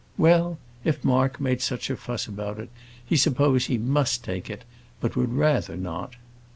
Well, 0.17 0.57
if 0.83 1.03
Mark 1.05 1.39
made 1.39 1.61
such 1.61 1.91
a 1.91 1.95
fuss 1.95 2.25
about 2.25 2.57
it, 2.57 2.71
he 3.05 3.15
supposed 3.15 3.67
he 3.67 3.77
must 3.77 4.23
take 4.23 4.49
it; 4.49 4.63
but 4.99 5.15
would 5.15 5.31
rather 5.31 5.77
not. 5.77 6.15